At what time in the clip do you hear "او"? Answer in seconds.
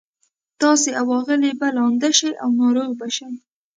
0.99-1.07, 2.43-2.49